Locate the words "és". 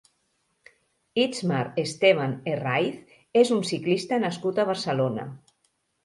3.41-3.51